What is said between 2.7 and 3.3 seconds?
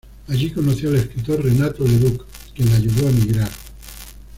la ayudó a